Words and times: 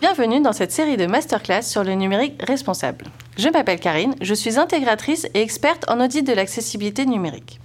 Bienvenue 0.00 0.40
dans 0.40 0.52
cette 0.52 0.72
série 0.72 0.96
de 0.96 1.06
masterclass 1.06 1.62
sur 1.62 1.84
le 1.84 1.94
numérique 1.94 2.42
responsable. 2.46 3.06
Je 3.38 3.48
m'appelle 3.48 3.80
Karine, 3.80 4.14
je 4.20 4.34
suis 4.34 4.58
intégratrice 4.58 5.26
et 5.34 5.40
experte 5.40 5.88
en 5.88 6.00
audit 6.00 6.26
de 6.26 6.32
l'accessibilité 6.32 7.06
numérique. 7.06 7.60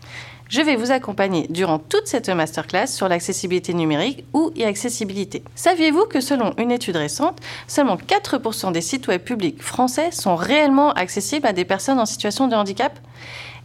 Je 0.47 0.61
vais 0.61 0.75
vous 0.75 0.91
accompagner 0.91 1.47
durant 1.49 1.79
toute 1.79 2.05
cette 2.05 2.29
masterclass 2.29 2.87
sur 2.87 3.10
l'accessibilité 3.10 3.73
numérique 3.73 4.26
ou 4.33 4.51
e-accessibilité. 4.57 5.44
Saviez-vous 5.55 6.05
que 6.05 6.21
selon 6.21 6.53
une 6.57 6.71
étude 6.71 6.97
récente, 6.97 7.39
seulement 7.67 7.97
4% 7.97 8.71
des 8.71 8.81
sites 8.81 9.07
web 9.07 9.23
publics 9.23 9.62
français 9.62 10.12
sont 10.12 10.35
réellement 10.35 10.94
accessibles 10.94 11.47
à 11.47 11.53
des 11.53 11.65
personnes 11.65 11.99
en 11.99 12.05
situation 12.05 12.47
de 12.47 12.55
handicap? 12.55 12.99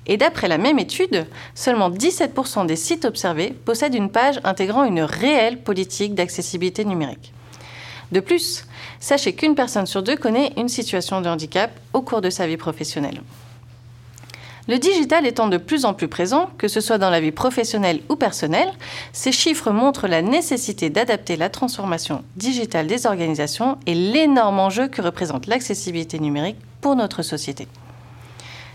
Et 0.07 0.17
d'après 0.17 0.49
la 0.49 0.59
même 0.59 0.79
étude, 0.79 1.27
seulement 1.55 1.91
17% 1.91 2.67
des 2.67 2.77
sites 2.77 3.05
observés 3.05 3.55
possèdent 3.65 3.95
une 3.95 4.11
page 4.11 4.41
intégrant 4.45 4.85
une 4.85 5.03
réelle 5.03 5.63
politique 5.63 6.15
d'accessibilité 6.15 6.85
numérique. 6.85 7.33
De 8.13 8.21
plus, 8.21 8.67
sachez 8.99 9.35
qu'une 9.35 9.55
personne 9.55 9.87
sur 9.87 10.03
deux 10.03 10.17
connaît 10.17 10.53
une 10.57 10.69
situation 10.69 11.21
de 11.21 11.29
handicap 11.29 11.71
au 11.93 12.03
cours 12.03 12.21
de 12.21 12.31
sa 12.31 12.47
vie 12.47 12.57
professionnelle. 12.57 13.21
Le 14.69 14.79
digital 14.79 15.27
étant 15.27 15.49
de 15.49 15.57
plus 15.57 15.85
en 15.85 15.95
plus 15.95 16.07
présent, 16.07 16.51
que 16.59 16.69
ce 16.69 16.81
soit 16.81 16.99
dans 16.99 17.11
la 17.11 17.21
vie 17.21 17.33
professionnelle 17.33 18.01
ou 18.09 18.17
personnelle, 18.17 18.71
ces 19.13 19.33
chiffres 19.33 19.71
montrent 19.71 20.07
la 20.07 20.23
nécessité 20.23 20.91
d'adapter 20.91 21.37
la 21.37 21.49
transformation 21.49 22.23
digitale 22.37 22.87
des 22.87 23.07
organisations 23.07 23.79
et 23.87 23.95
l'énorme 23.95 24.61
enjeu 24.61 24.89
que 24.89 25.03
représente 25.03 25.47
l'accessibilité 25.47 26.19
numérique 26.19 26.59
pour 26.81 26.95
notre 26.95 27.23
société. 27.23 27.67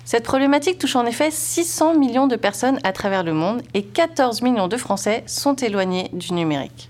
Cette 0.05 0.23
problématique 0.23 0.77
touche 0.77 0.95
en 0.95 1.07
effet 1.07 1.31
600 1.31 1.95
millions 1.95 2.27
de 2.27 2.35
personnes 2.35 2.79
à 2.83 2.93
travers 2.93 3.23
le 3.23 3.33
monde 3.33 3.63
et 3.73 3.83
14 3.83 4.43
millions 4.43 4.67
de 4.67 4.77
Français 4.77 5.23
sont 5.25 5.55
éloignés 5.55 6.11
du 6.13 6.33
numérique. 6.33 6.89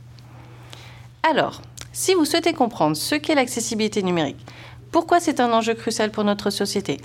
Alors, 1.23 1.61
si 1.93 2.13
vous 2.13 2.25
souhaitez 2.25 2.51
comprendre 2.51 2.97
ce 2.97 3.15
qu'est 3.15 3.35
l'accessibilité 3.35 4.03
numérique, 4.03 4.45
pourquoi 4.91 5.21
c'est 5.21 5.39
un 5.39 5.53
enjeu 5.53 5.75
crucial 5.75 6.11
pour 6.11 6.25
notre 6.25 6.49
société, 6.49 6.99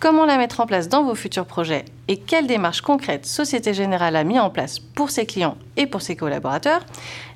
comment 0.00 0.26
la 0.26 0.36
mettre 0.36 0.60
en 0.60 0.66
place 0.66 0.88
dans 0.88 1.04
vos 1.04 1.14
futurs 1.14 1.46
projets 1.46 1.84
et 2.08 2.18
quelles 2.18 2.46
démarches 2.46 2.82
concrètes 2.82 3.26
Société 3.26 3.72
Générale 3.72 4.16
a 4.16 4.24
mis 4.24 4.38
en 4.38 4.50
place 4.50 4.78
pour 4.78 5.10
ses 5.10 5.26
clients 5.26 5.56
et 5.76 5.86
pour 5.86 6.02
ses 6.02 6.16
collaborateurs, 6.16 6.82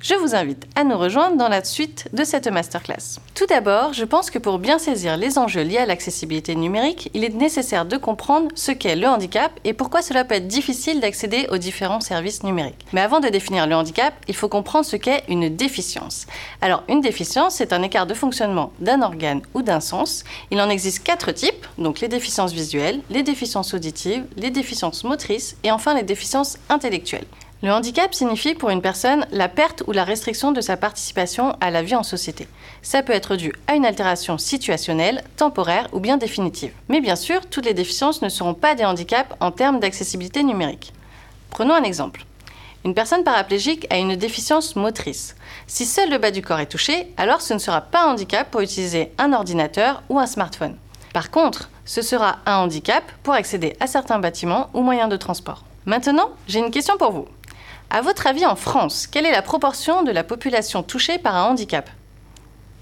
je 0.00 0.14
vous 0.14 0.34
invite 0.34 0.66
à 0.76 0.84
nous 0.84 0.96
rejoindre 0.96 1.36
dans 1.36 1.48
la 1.48 1.64
suite 1.64 2.08
de 2.12 2.22
cette 2.22 2.46
masterclass. 2.46 3.18
Tout 3.34 3.46
d'abord, 3.46 3.94
je 3.94 4.04
pense 4.04 4.30
que 4.30 4.38
pour 4.38 4.58
bien 4.58 4.78
saisir 4.78 5.16
les 5.16 5.38
enjeux 5.38 5.62
liés 5.62 5.78
à 5.78 5.86
l'accessibilité 5.86 6.54
numérique, 6.54 7.10
il 7.14 7.24
est 7.24 7.34
nécessaire 7.34 7.84
de 7.84 7.96
comprendre 7.96 8.48
ce 8.54 8.70
qu'est 8.70 8.94
le 8.94 9.08
handicap 9.08 9.50
et 9.64 9.72
pourquoi 9.72 10.02
cela 10.02 10.24
peut 10.24 10.36
être 10.36 10.46
difficile 10.46 11.00
d'accéder 11.00 11.48
aux 11.50 11.58
différents 11.58 12.00
services 12.00 12.44
numériques. 12.44 12.86
Mais 12.92 13.00
avant 13.00 13.18
de 13.18 13.28
définir 13.28 13.66
le 13.66 13.74
handicap, 13.74 14.14
il 14.28 14.36
faut 14.36 14.48
comprendre 14.48 14.84
ce 14.84 14.96
qu'est 14.96 15.24
une 15.28 15.48
déficience. 15.48 16.26
Alors, 16.60 16.84
une 16.88 17.00
déficience, 17.00 17.56
c'est 17.56 17.72
un 17.72 17.82
écart 17.82 18.06
de 18.06 18.14
fonctionnement 18.14 18.72
d'un 18.78 19.02
organe 19.02 19.42
ou 19.54 19.62
d'un 19.62 19.80
sens. 19.80 20.22
Il 20.52 20.60
en 20.60 20.68
existe 20.68 21.02
quatre 21.02 21.32
types, 21.32 21.66
donc 21.76 22.00
les 22.00 22.08
déficiences 22.08 22.54
les 23.10 23.22
déficiences 23.22 23.74
auditives, 23.74 24.24
les 24.36 24.50
déficiences 24.50 25.04
motrices 25.04 25.56
et 25.62 25.70
enfin 25.70 25.94
les 25.94 26.02
déficiences 26.02 26.58
intellectuelles. 26.68 27.26
Le 27.62 27.72
handicap 27.72 28.14
signifie 28.14 28.54
pour 28.54 28.70
une 28.70 28.82
personne 28.82 29.26
la 29.32 29.48
perte 29.48 29.82
ou 29.86 29.92
la 29.92 30.04
restriction 30.04 30.52
de 30.52 30.60
sa 30.60 30.76
participation 30.76 31.56
à 31.60 31.70
la 31.70 31.82
vie 31.82 31.96
en 31.96 32.04
société. 32.04 32.46
Ça 32.82 33.02
peut 33.02 33.12
être 33.12 33.34
dû 33.34 33.52
à 33.66 33.74
une 33.74 33.84
altération 33.84 34.38
situationnelle, 34.38 35.24
temporaire 35.36 35.88
ou 35.92 35.98
bien 35.98 36.18
définitive. 36.18 36.72
Mais 36.88 37.00
bien 37.00 37.16
sûr, 37.16 37.46
toutes 37.46 37.66
les 37.66 37.74
déficiences 37.74 38.22
ne 38.22 38.28
seront 38.28 38.54
pas 38.54 38.76
des 38.76 38.84
handicaps 38.84 39.34
en 39.40 39.50
termes 39.50 39.80
d'accessibilité 39.80 40.44
numérique. 40.44 40.92
Prenons 41.50 41.74
un 41.74 41.82
exemple. 41.82 42.24
Une 42.84 42.94
personne 42.94 43.24
paraplégique 43.24 43.88
a 43.90 43.98
une 43.98 44.14
déficience 44.14 44.76
motrice. 44.76 45.34
Si 45.66 45.84
seul 45.84 46.10
le 46.10 46.18
bas 46.18 46.30
du 46.30 46.42
corps 46.42 46.60
est 46.60 46.66
touché, 46.66 47.12
alors 47.16 47.40
ce 47.40 47.54
ne 47.54 47.58
sera 47.58 47.80
pas 47.80 48.04
un 48.04 48.12
handicap 48.12 48.48
pour 48.48 48.60
utiliser 48.60 49.10
un 49.18 49.32
ordinateur 49.32 50.02
ou 50.08 50.20
un 50.20 50.26
smartphone. 50.26 50.76
Par 51.12 51.32
contre, 51.32 51.70
ce 51.88 52.02
sera 52.02 52.36
un 52.44 52.58
handicap 52.58 53.02
pour 53.22 53.32
accéder 53.32 53.74
à 53.80 53.86
certains 53.86 54.18
bâtiments 54.18 54.68
ou 54.74 54.82
moyens 54.82 55.08
de 55.08 55.16
transport. 55.16 55.64
Maintenant, 55.86 56.28
j'ai 56.46 56.58
une 56.58 56.70
question 56.70 56.98
pour 56.98 57.12
vous. 57.12 57.26
À 57.88 58.02
votre 58.02 58.26
avis, 58.26 58.44
en 58.44 58.56
France, 58.56 59.06
quelle 59.06 59.24
est 59.24 59.32
la 59.32 59.40
proportion 59.40 60.02
de 60.02 60.12
la 60.12 60.22
population 60.22 60.82
touchée 60.82 61.16
par 61.16 61.34
un 61.34 61.44
handicap? 61.44 61.88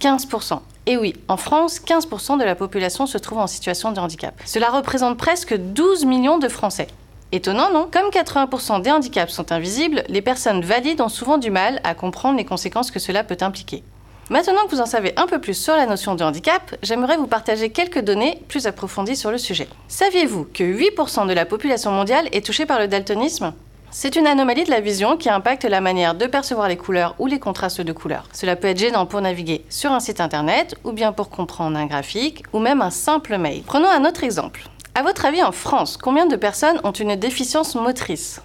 15%. 0.01 0.59
Et 0.87 0.97
oui, 0.97 1.15
en 1.29 1.37
France, 1.37 1.81
15% 1.81 2.37
de 2.39 2.45
la 2.45 2.57
population 2.57 3.07
se 3.07 3.17
trouve 3.17 3.39
en 3.39 3.47
situation 3.47 3.93
de 3.93 4.01
handicap. 4.01 4.35
Cela 4.45 4.71
représente 4.71 5.17
presque 5.17 5.57
12 5.57 6.05
millions 6.05 6.39
de 6.39 6.49
Français. 6.49 6.89
Étonnant, 7.31 7.73
non? 7.73 7.89
Comme 7.91 8.11
80% 8.11 8.83
des 8.83 8.91
handicaps 8.91 9.33
sont 9.33 9.53
invisibles, 9.53 10.03
les 10.09 10.23
personnes 10.23 10.63
valides 10.63 11.01
ont 11.01 11.09
souvent 11.09 11.39
du 11.39 11.53
mal 11.53 11.81
à 11.85 11.95
comprendre 11.95 12.39
les 12.39 12.45
conséquences 12.45 12.91
que 12.91 12.99
cela 12.99 13.23
peut 13.23 13.39
impliquer. 13.41 13.85
Maintenant 14.29 14.65
que 14.67 14.75
vous 14.75 14.81
en 14.81 14.87
savez 14.87 15.13
un 15.17 15.29
peu 15.29 15.41
plus 15.41 15.55
sur 15.55 15.77
la 15.77 15.87
notion 15.87 16.17
de 16.17 16.25
handicap, 16.25 16.75
j'aimerais 16.83 17.17
vous 17.17 17.29
partager 17.29 17.71
quelques 17.71 18.01
données 18.01 18.43
plus 18.49 18.67
approfondies 18.67 19.15
sur 19.15 19.31
le 19.31 19.39
sujet. 19.39 19.69
Saviez-vous 19.87 20.49
que 20.53 20.65
8% 20.65 21.29
de 21.29 21.33
la 21.33 21.47
population 21.47 21.93
mondiale 21.93 22.29
est 22.33 22.45
touchée 22.45 22.67
par 22.67 22.81
le 22.81 22.89
daltonisme? 22.89 23.55
C'est 23.93 24.17
une 24.17 24.27
anomalie 24.27 24.65
de 24.65 24.71
la 24.71 24.81
vision 24.81 25.17
qui 25.17 25.31
impacte 25.31 25.65
la 25.65 25.81
manière 25.81 26.17
de 26.17 26.27
percevoir 26.27 26.67
les 26.67 26.77
couleurs 26.77 27.15
ou 27.21 27.29
les 27.29 27.39
contrastes 27.39 27.83
de 27.83 27.93
couleurs. 27.93 28.29
Cela 28.33 28.57
peut 28.57 28.67
être 28.67 28.81
gênant 28.81 29.07
pour 29.07 29.21
naviguer 29.21 29.65
sur 29.71 29.93
un 29.93 30.01
site 30.01 30.21
internet 30.21 30.75
ou 30.83 30.91
bien 30.91 31.13
pour 31.13 31.31
comprendre 31.31 31.79
un 31.79 31.87
graphique 31.87 32.43
ou 32.53 32.59
même 32.59 32.83
un 32.83 32.91
simple 32.91 33.39
mail. 33.39 33.63
Prenons 33.65 33.89
un 33.89 34.05
autre 34.05 34.25
exemple. 34.25 34.65
À 34.97 35.03
votre 35.03 35.25
avis, 35.25 35.43
en 35.45 35.53
France, 35.53 35.97
combien 35.97 36.27
de 36.27 36.37
personnes 36.37 36.81
ont 36.83 36.91
une 36.91 37.15
déficience 37.15 37.77
motrice? 37.77 38.41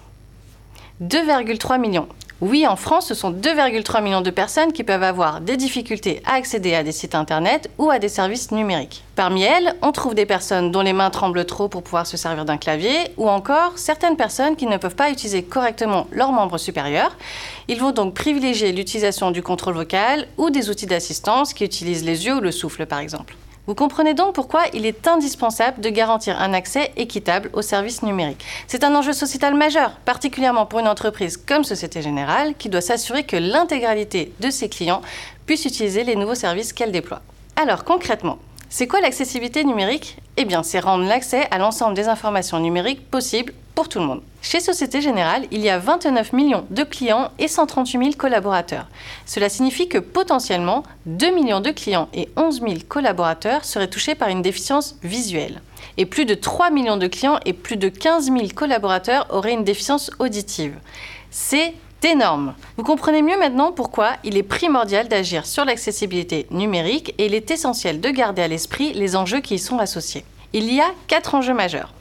2,3 1.02 1.80
millions. 1.80 2.06
Oui, 2.40 2.66
en 2.66 2.76
France, 2.76 3.06
ce 3.06 3.14
sont 3.14 3.32
2,3 3.32 4.02
millions 4.02 4.20
de 4.20 4.30
personnes 4.30 4.72
qui 4.72 4.84
peuvent 4.84 5.02
avoir 5.02 5.40
des 5.40 5.56
difficultés 5.56 6.22
à 6.24 6.34
accéder 6.34 6.74
à 6.74 6.82
des 6.82 6.90
sites 6.92 7.14
internet 7.14 7.70
ou 7.78 7.90
à 7.90 7.98
des 7.98 8.08
services 8.08 8.50
numériques. 8.50 9.02
Parmi 9.14 9.42
elles, 9.42 9.74
on 9.82 9.92
trouve 9.92 10.14
des 10.14 10.26
personnes 10.26 10.70
dont 10.70 10.80
les 10.80 10.92
mains 10.92 11.10
tremblent 11.10 11.44
trop 11.44 11.68
pour 11.68 11.82
pouvoir 11.82 12.06
se 12.06 12.16
servir 12.16 12.44
d'un 12.44 12.56
clavier 12.56 12.98
ou 13.16 13.28
encore 13.28 13.78
certaines 13.78 14.16
personnes 14.16 14.56
qui 14.56 14.66
ne 14.66 14.76
peuvent 14.76 14.96
pas 14.96 15.10
utiliser 15.10 15.42
correctement 15.42 16.06
leurs 16.12 16.32
membres 16.32 16.58
supérieurs. 16.58 17.16
Ils 17.68 17.80
vont 17.80 17.92
donc 17.92 18.14
privilégier 18.14 18.72
l'utilisation 18.72 19.30
du 19.30 19.42
contrôle 19.42 19.74
vocal 19.74 20.26
ou 20.36 20.50
des 20.50 20.70
outils 20.70 20.86
d'assistance 20.86 21.54
qui 21.54 21.64
utilisent 21.64 22.04
les 22.04 22.26
yeux 22.26 22.36
ou 22.36 22.40
le 22.40 22.52
souffle 22.52 22.86
par 22.86 22.98
exemple. 22.98 23.36
Vous 23.68 23.76
comprenez 23.76 24.14
donc 24.14 24.34
pourquoi 24.34 24.64
il 24.72 24.86
est 24.86 25.06
indispensable 25.06 25.80
de 25.80 25.88
garantir 25.88 26.40
un 26.40 26.52
accès 26.52 26.90
équitable 26.96 27.48
aux 27.52 27.62
services 27.62 28.02
numériques. 28.02 28.44
C'est 28.66 28.82
un 28.82 28.92
enjeu 28.92 29.12
sociétal 29.12 29.54
majeur, 29.54 29.92
particulièrement 30.04 30.66
pour 30.66 30.80
une 30.80 30.88
entreprise 30.88 31.36
comme 31.36 31.62
Société 31.62 32.02
Générale, 32.02 32.54
qui 32.58 32.68
doit 32.68 32.80
s'assurer 32.80 33.22
que 33.22 33.36
l'intégralité 33.36 34.32
de 34.40 34.50
ses 34.50 34.68
clients 34.68 35.00
puissent 35.46 35.64
utiliser 35.64 36.02
les 36.02 36.16
nouveaux 36.16 36.34
services 36.34 36.72
qu'elle 36.72 36.90
déploie. 36.90 37.22
Alors 37.54 37.84
concrètement, 37.84 38.38
c'est 38.68 38.88
quoi 38.88 39.00
l'accessibilité 39.00 39.62
numérique? 39.62 40.16
Eh 40.36 40.44
bien, 40.44 40.64
c'est 40.64 40.80
rendre 40.80 41.04
l'accès 41.04 41.46
à 41.52 41.58
l'ensemble 41.58 41.94
des 41.94 42.08
informations 42.08 42.58
numériques 42.58 43.08
possible 43.10 43.52
pour 43.76 43.88
tout 43.88 44.00
le 44.00 44.06
monde. 44.06 44.22
Chez 44.44 44.58
Société 44.58 45.00
Générale, 45.00 45.46
il 45.52 45.60
y 45.60 45.70
a 45.70 45.78
29 45.78 46.32
millions 46.32 46.66
de 46.68 46.82
clients 46.82 47.30
et 47.38 47.46
138 47.46 47.98
000 47.98 48.10
collaborateurs. 48.18 48.88
Cela 49.24 49.48
signifie 49.48 49.88
que 49.88 49.98
potentiellement 49.98 50.82
2 51.06 51.30
millions 51.30 51.60
de 51.60 51.70
clients 51.70 52.08
et 52.12 52.28
11 52.36 52.60
000 52.60 52.74
collaborateurs 52.88 53.64
seraient 53.64 53.88
touchés 53.88 54.16
par 54.16 54.30
une 54.30 54.42
déficience 54.42 54.96
visuelle. 55.04 55.62
Et 55.96 56.06
plus 56.06 56.24
de 56.24 56.34
3 56.34 56.70
millions 56.70 56.96
de 56.96 57.06
clients 57.06 57.38
et 57.46 57.52
plus 57.52 57.76
de 57.76 57.88
15 57.88 58.24
000 58.24 58.48
collaborateurs 58.52 59.28
auraient 59.30 59.54
une 59.54 59.62
déficience 59.62 60.10
auditive. 60.18 60.74
C'est 61.30 61.74
énorme. 62.02 62.54
Vous 62.76 62.82
comprenez 62.82 63.22
mieux 63.22 63.38
maintenant 63.38 63.70
pourquoi 63.70 64.14
il 64.24 64.36
est 64.36 64.42
primordial 64.42 65.06
d'agir 65.06 65.46
sur 65.46 65.64
l'accessibilité 65.64 66.48
numérique 66.50 67.14
et 67.16 67.26
il 67.26 67.34
est 67.34 67.52
essentiel 67.52 68.00
de 68.00 68.10
garder 68.10 68.42
à 68.42 68.48
l'esprit 68.48 68.92
les 68.92 69.14
enjeux 69.14 69.40
qui 69.40 69.54
y 69.54 69.58
sont 69.60 69.78
associés. 69.78 70.24
Il 70.52 70.74
y 70.74 70.80
a 70.80 70.90
quatre 71.06 71.36
enjeux 71.36 71.54
majeurs. 71.54 71.94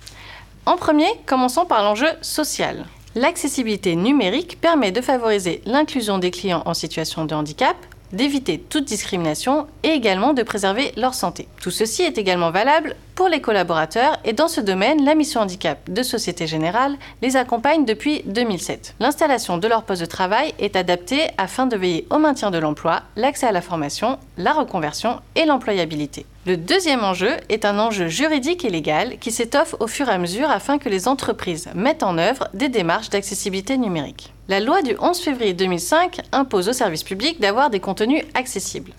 En 0.68 0.78
premier, 0.78 1.08
commençons 1.26 1.66
par 1.66 1.84
l'enjeu 1.84 2.08
social. 2.22 2.86
L'accessibilité 3.16 3.96
numérique 3.96 4.62
permet 4.62 4.92
de 4.92 5.02
favoriser 5.02 5.62
l'inclusion 5.66 6.19
des 6.19 6.30
clients 6.30 6.62
en 6.66 6.75
situation 6.75 7.25
de 7.25 7.34
handicap, 7.34 7.75
d'éviter 8.13 8.60
toute 8.60 8.86
discrimination 8.86 9.66
et 9.84 9.90
également 9.90 10.34
de 10.34 10.44
préserver 10.44 10.92
leur 10.98 11.16
santé. 11.16 11.48
Tout 11.62 11.72
ceci 11.72 12.04
est 12.04 12.19
également 12.19 12.52
valable 12.52 12.96
pour 13.16 13.28
les 13.28 13.42
collaborateurs 13.42 14.19
et 14.24 14.34
dans 14.34 14.48
ce 14.48 14.62
domaine, 14.62 15.04
la 15.04 15.16
mission 15.16 15.42
handicap 15.42 15.80
de 15.90 16.04
Société 16.04 16.46
Générale 16.46 16.96
les 17.22 17.38
accompagne 17.38 17.86
depuis 17.86 18.22
2007. 18.25 18.96
L'installation 19.00 19.57
de 19.57 19.68
leur 19.68 19.84
poste 19.84 20.02
de 20.02 20.06
travail 20.06 20.54
est 20.60 20.75
adaptée 20.75 21.28
afin 21.38 21.66
de 21.66 21.75
veiller 21.75 22.07
au 22.12 22.19
maintien 22.19 22.52
de 22.52 22.60
l'emploi, 22.60 23.02
l'accès 23.16 23.48
à 23.48 23.52
la 23.52 23.62
formation, 23.62 24.19
la 24.38 24.54
reconversion 24.54 25.22
et 25.36 25.46
l'employabilité. 25.46 26.25
Le 26.48 26.58
deuxième 26.58 27.04
enjeu 27.04 27.38
est 27.50 27.66
un 27.66 27.78
enjeu 27.78 28.08
juridique 28.08 28.66
et 28.66 28.72
légal 28.72 29.20
qui 29.20 29.32
s'étoffe 29.32 29.76
au 29.80 29.86
fur 29.86 30.10
et 30.10 30.14
à 30.14 30.18
mesure 30.18 30.50
afin 30.50 30.80
que 30.80 30.90
les 30.90 31.08
entreprises 31.08 31.70
mettent 31.76 32.02
en 32.02 32.18
œuvre 32.18 32.48
des 32.56 32.68
démarches 32.68 33.12
d'accessibilité 33.12 33.78
numérique. 33.78 34.34
La 34.48 34.60
loi 34.60 34.82
du 34.82 34.96
11 35.00 35.20
février 35.20 35.54
2005 35.54 36.22
impose 36.32 36.68
aux 36.68 36.74
services 36.74 37.04
publics 37.04 37.40
d'avoir 37.40 37.70
des 37.70 37.80
contenus 37.80 38.24
accessibles. 38.34 38.94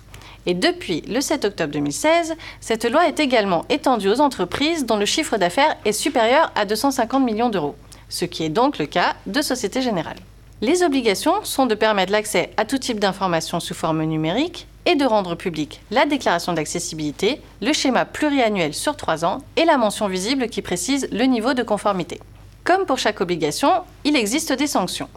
Et 0.47 0.55
depuis 0.55 1.01
le 1.09 1.21
7 1.21 1.45
octobre 1.45 1.73
2016, 1.73 2.35
cette 2.61 2.89
loi 2.89 3.09
est 3.09 3.19
également 3.19 3.65
étendue 3.71 4.09
aux 4.09 4.21
entreprises 4.21 4.87
dont 4.87 4.97
le 4.97 5.05
chiffre 5.05 5.37
d'affaires 5.37 5.77
est 5.85 5.91
supérieur 5.91 6.53
à 6.55 6.65
250 6.65 7.25
millions 7.25 7.51
d'euros. 7.51 7.75
ce 8.09 8.25
qui 8.25 8.45
est 8.45 8.51
donc 8.51 8.79
le 8.79 8.87
cas 8.87 9.15
de 9.27 9.43
Société 9.43 9.83
Générale. 9.83 10.19
Les 10.61 10.85
obligations 10.85 11.43
sont 11.43 11.67
de 11.67 11.75
permettre 11.75 12.13
l'accès 12.13 12.51
à 12.57 12.65
tout 12.65 12.79
type 12.79 13.01
d'informations 13.01 13.59
sous 13.59 13.75
forme 13.75 14.05
numérique 14.05 14.69
et 14.87 14.95
de 14.95 15.05
rendre 15.05 15.35
public 15.35 15.81
la 15.91 16.07
déclaration 16.07 16.53
d'accessibilité, 16.53 17.41
le 17.61 17.73
schéma 17.73 18.05
pluriannuel 18.05 18.75
sur 18.75 18.97
trois 18.97 19.25
ans 19.25 19.39
et 19.57 19.65
la 19.65 19.79
mention 19.79 20.09
visible 20.09 20.49
qui 20.49 20.63
précise 20.63 21.09
le 21.13 21.25
niveau 21.25 21.55
de 21.55 21.63
conformité. 21.63 22.21
Comme 22.65 22.87
pour 22.87 22.99
chaque 22.99 23.21
obligation, 23.21 23.71
il 24.05 24.17
existe 24.17 24.53
des 24.53 24.67
sanctions. 24.67 25.09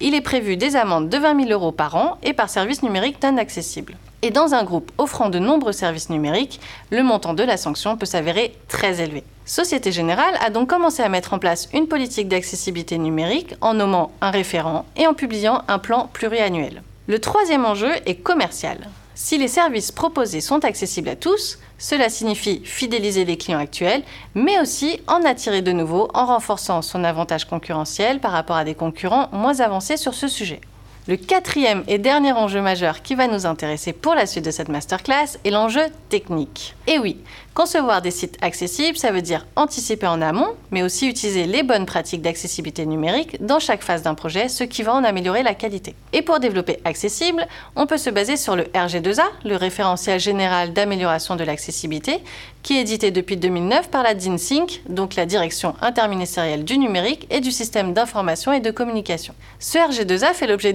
Il 0.00 0.14
est 0.14 0.20
prévu 0.20 0.56
des 0.56 0.76
amendes 0.76 1.08
de 1.08 1.18
20 1.18 1.46
000 1.46 1.50
euros 1.50 1.72
par 1.72 1.96
an 1.96 2.18
et 2.22 2.32
par 2.32 2.48
service 2.48 2.82
numérique 2.82 3.22
non 3.22 3.36
accessible. 3.36 3.96
Et 4.22 4.30
dans 4.30 4.54
un 4.54 4.64
groupe 4.64 4.90
offrant 4.98 5.28
de 5.28 5.38
nombreux 5.38 5.72
services 5.72 6.10
numériques, 6.10 6.60
le 6.90 7.02
montant 7.02 7.34
de 7.34 7.42
la 7.42 7.56
sanction 7.56 7.96
peut 7.96 8.06
s'avérer 8.06 8.54
très 8.68 9.00
élevé. 9.00 9.22
Société 9.44 9.92
Générale 9.92 10.34
a 10.40 10.50
donc 10.50 10.68
commencé 10.68 11.02
à 11.02 11.08
mettre 11.08 11.34
en 11.34 11.38
place 11.38 11.68
une 11.72 11.88
politique 11.88 12.28
d'accessibilité 12.28 12.98
numérique 12.98 13.54
en 13.60 13.74
nommant 13.74 14.12
un 14.20 14.30
référent 14.30 14.86
et 14.96 15.06
en 15.06 15.14
publiant 15.14 15.62
un 15.68 15.78
plan 15.78 16.08
pluriannuel. 16.12 16.82
Le 17.06 17.18
troisième 17.20 17.64
enjeu 17.64 17.90
est 18.06 18.16
commercial. 18.16 18.88
Si 19.20 19.36
les 19.36 19.48
services 19.48 19.90
proposés 19.90 20.40
sont 20.40 20.64
accessibles 20.64 21.08
à 21.08 21.16
tous, 21.16 21.58
cela 21.76 22.08
signifie 22.08 22.62
fidéliser 22.64 23.24
les 23.24 23.36
clients 23.36 23.58
actuels, 23.58 24.04
mais 24.36 24.60
aussi 24.60 25.00
en 25.08 25.24
attirer 25.24 25.60
de 25.60 25.72
nouveaux 25.72 26.08
en 26.14 26.26
renforçant 26.26 26.82
son 26.82 27.02
avantage 27.02 27.44
concurrentiel 27.44 28.20
par 28.20 28.30
rapport 28.30 28.54
à 28.54 28.62
des 28.62 28.76
concurrents 28.76 29.28
moins 29.32 29.58
avancés 29.58 29.96
sur 29.96 30.14
ce 30.14 30.28
sujet. 30.28 30.60
Le 31.08 31.16
quatrième 31.16 31.84
et 31.88 31.96
dernier 31.96 32.32
enjeu 32.32 32.60
majeur 32.60 33.00
qui 33.00 33.14
va 33.14 33.28
nous 33.28 33.46
intéresser 33.46 33.94
pour 33.94 34.14
la 34.14 34.26
suite 34.26 34.44
de 34.44 34.50
cette 34.50 34.68
masterclass 34.68 35.38
est 35.42 35.50
l'enjeu 35.50 35.80
technique. 36.10 36.74
Et 36.86 36.98
oui, 36.98 37.16
concevoir 37.54 38.02
des 38.02 38.10
sites 38.10 38.36
accessibles, 38.42 38.98
ça 38.98 39.10
veut 39.10 39.22
dire 39.22 39.46
anticiper 39.56 40.06
en 40.06 40.20
amont, 40.20 40.50
mais 40.70 40.82
aussi 40.82 41.08
utiliser 41.08 41.46
les 41.46 41.62
bonnes 41.62 41.86
pratiques 41.86 42.20
d'accessibilité 42.20 42.84
numérique 42.84 43.42
dans 43.42 43.58
chaque 43.58 43.82
phase 43.82 44.02
d'un 44.02 44.14
projet, 44.14 44.50
ce 44.50 44.64
qui 44.64 44.82
va 44.82 44.92
en 44.92 45.02
améliorer 45.02 45.42
la 45.42 45.54
qualité. 45.54 45.94
Et 46.12 46.20
pour 46.20 46.40
développer 46.40 46.78
accessible, 46.84 47.46
on 47.74 47.86
peut 47.86 47.96
se 47.96 48.10
baser 48.10 48.36
sur 48.36 48.54
le 48.54 48.64
RG2A, 48.64 49.22
le 49.46 49.56
référentiel 49.56 50.20
général 50.20 50.74
d'amélioration 50.74 51.36
de 51.36 51.44
l'accessibilité, 51.44 52.18
qui 52.62 52.76
est 52.76 52.82
édité 52.82 53.10
depuis 53.10 53.38
2009 53.38 53.88
par 53.88 54.02
la 54.02 54.12
DINSYNC, 54.12 54.82
donc 54.90 55.14
la 55.14 55.24
Direction 55.24 55.74
interministérielle 55.80 56.64
du 56.64 56.76
numérique 56.76 57.26
et 57.30 57.40
du 57.40 57.50
système 57.50 57.94
d'information 57.94 58.52
et 58.52 58.60
de 58.60 58.70
communication. 58.70 59.34
Ce 59.58 59.78
RG2A 59.78 60.34
fait 60.34 60.46
l'objet 60.46 60.74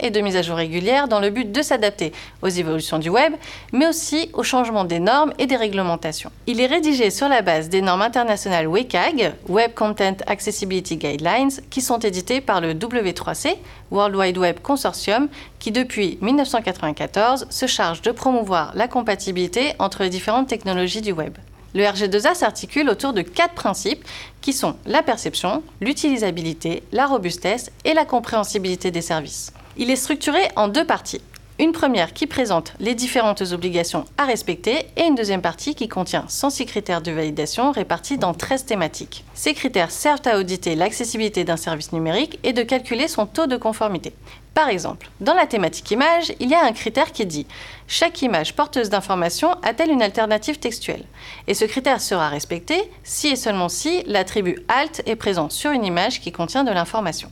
et 0.00 0.10
de 0.10 0.20
mises 0.20 0.36
à 0.36 0.42
jour 0.42 0.56
régulières 0.56 1.08
dans 1.08 1.20
le 1.20 1.30
but 1.30 1.50
de 1.50 1.62
s'adapter 1.62 2.12
aux 2.42 2.48
évolutions 2.48 2.98
du 2.98 3.10
web, 3.10 3.32
mais 3.72 3.86
aussi 3.86 4.30
au 4.32 4.42
changement 4.42 4.84
des 4.84 4.98
normes 4.98 5.32
et 5.38 5.46
des 5.46 5.56
réglementations. 5.56 6.30
Il 6.46 6.60
est 6.60 6.66
rédigé 6.66 7.10
sur 7.10 7.28
la 7.28 7.42
base 7.42 7.68
des 7.68 7.82
normes 7.82 8.02
internationales 8.02 8.66
WCAG, 8.66 9.34
Web 9.48 9.74
Content 9.74 10.16
Accessibility 10.26 10.96
Guidelines, 10.96 11.50
qui 11.70 11.80
sont 11.80 11.98
éditées 11.98 12.40
par 12.40 12.60
le 12.60 12.74
W3C, 12.74 13.56
World 13.90 14.16
Wide 14.16 14.38
Web 14.38 14.60
Consortium, 14.62 15.28
qui 15.58 15.70
depuis 15.70 16.18
1994 16.22 17.46
se 17.50 17.66
charge 17.66 18.02
de 18.02 18.12
promouvoir 18.12 18.72
la 18.74 18.88
compatibilité 18.88 19.74
entre 19.78 20.02
les 20.02 20.10
différentes 20.10 20.48
technologies 20.48 21.02
du 21.02 21.12
web. 21.12 21.36
Le 21.76 21.82
RG2A 21.82 22.34
s'articule 22.34 22.88
autour 22.88 23.12
de 23.12 23.20
quatre 23.20 23.52
principes 23.52 24.02
qui 24.40 24.54
sont 24.54 24.76
la 24.86 25.02
perception, 25.02 25.62
l'utilisabilité, 25.82 26.82
la 26.90 27.04
robustesse 27.04 27.70
et 27.84 27.92
la 27.92 28.06
compréhensibilité 28.06 28.90
des 28.90 29.02
services. 29.02 29.52
Il 29.76 29.90
est 29.90 29.96
structuré 29.96 30.40
en 30.56 30.68
deux 30.68 30.86
parties. 30.86 31.20
Une 31.58 31.72
première 31.72 32.14
qui 32.14 32.26
présente 32.26 32.72
les 32.80 32.94
différentes 32.94 33.42
obligations 33.52 34.06
à 34.16 34.24
respecter 34.24 34.86
et 34.96 35.02
une 35.02 35.16
deuxième 35.16 35.42
partie 35.42 35.74
qui 35.74 35.86
contient 35.86 36.24
106 36.28 36.64
critères 36.64 37.02
de 37.02 37.12
validation 37.12 37.72
répartis 37.72 38.16
dans 38.16 38.32
13 38.32 38.64
thématiques. 38.64 39.26
Ces 39.34 39.52
critères 39.52 39.90
servent 39.90 40.26
à 40.26 40.38
auditer 40.38 40.76
l'accessibilité 40.76 41.44
d'un 41.44 41.58
service 41.58 41.92
numérique 41.92 42.38
et 42.42 42.54
de 42.54 42.62
calculer 42.62 43.06
son 43.06 43.26
taux 43.26 43.46
de 43.46 43.58
conformité. 43.58 44.14
Par 44.56 44.70
exemple, 44.70 45.10
dans 45.20 45.34
la 45.34 45.46
thématique 45.46 45.90
image, 45.90 46.32
il 46.40 46.48
y 46.48 46.54
a 46.54 46.64
un 46.64 46.72
critère 46.72 47.12
qui 47.12 47.26
dit 47.26 47.46
chaque 47.88 48.22
image 48.22 48.54
porteuse 48.54 48.88
d'information 48.88 49.50
a-t-elle 49.62 49.90
une 49.90 50.00
alternative 50.00 50.58
textuelle? 50.58 51.04
Et 51.46 51.52
ce 51.52 51.66
critère 51.66 52.00
sera 52.00 52.30
respecté 52.30 52.90
si 53.04 53.28
et 53.28 53.36
seulement 53.36 53.68
si 53.68 54.02
l'attribut 54.06 54.64
alt 54.68 55.02
est 55.04 55.14
présent 55.16 55.50
sur 55.50 55.72
une 55.72 55.84
image 55.84 56.22
qui 56.22 56.32
contient 56.32 56.64
de 56.64 56.72
l'information. 56.72 57.30